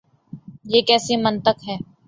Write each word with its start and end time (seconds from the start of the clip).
یہ 0.65 0.81
کیسی 0.87 1.15
منطق 1.17 1.57
ہے؟ 1.67 1.75